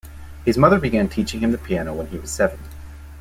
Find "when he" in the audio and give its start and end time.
1.93-2.17